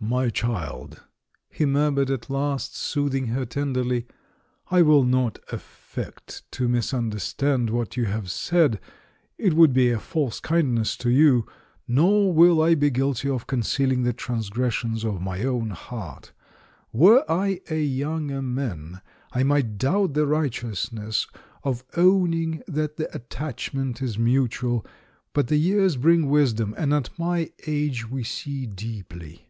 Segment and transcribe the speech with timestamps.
[0.00, 1.02] "My child,"
[1.48, 4.06] he murmured at last, soothing her tenderly,
[4.70, 8.78] "I will not affect to misunderstand what you have said—
[9.38, 11.46] it would be a false kindness to you.
[11.88, 16.30] Nor will I be guilty of conceahng the transgressions of my own heart.
[16.92, 19.00] Were I a THE BISHOP'S COMEDY 353 younger man,
[19.32, 21.26] I might doubt the righteousness
[21.64, 24.86] of owning that the attachment is mutual;
[25.32, 29.40] but the years bring wisdom and at my age we see deep ly.